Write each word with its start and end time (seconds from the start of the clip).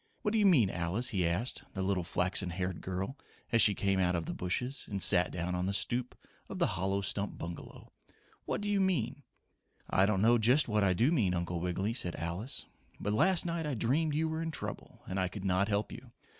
What 0.23 0.31
do 0.31 0.39
you 0.39 0.47
mean, 0.47 0.71
Alice?" 0.71 1.09
he 1.09 1.27
asked 1.27 1.61
the 1.75 1.83
little 1.83 2.03
flaxen 2.03 2.49
haired 2.49 2.81
girl 2.81 3.19
as 3.51 3.61
she 3.61 3.75
came 3.75 3.99
out 3.99 4.15
of 4.15 4.25
the 4.25 4.33
bushes 4.33 4.83
and 4.87 4.99
sat 4.99 5.29
down 5.31 5.53
on 5.53 5.67
the 5.67 5.73
stoop 5.75 6.15
of 6.49 6.57
the 6.57 6.65
hollow 6.73 7.01
stump 7.01 7.37
bungalow. 7.37 7.91
"What 8.45 8.61
do 8.61 8.67
you 8.67 8.81
mean?" 8.81 9.21
"I 9.87 10.07
don't 10.07 10.23
know 10.23 10.39
just 10.39 10.67
what 10.67 10.83
I 10.83 10.93
do 10.93 11.11
mean, 11.11 11.35
Uncle 11.35 11.59
Wiggily," 11.59 11.93
said 11.93 12.15
Alice. 12.15 12.65
"But 12.99 13.13
last 13.13 13.45
night 13.45 13.67
I 13.67 13.75
dreamed 13.75 14.15
you 14.15 14.27
were 14.27 14.41
in 14.41 14.49
trouble 14.49 15.03
and 15.05 15.19
I 15.19 15.27
could 15.27 15.45
not 15.45 15.67
help 15.67 15.91
you. 15.91 16.11